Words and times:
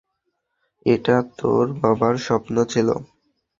এটা 0.85 1.15
তোর 1.37 1.65
বাবার 1.81 2.15
স্বপ্ন 2.17 2.55
ছিলো। 2.63 2.95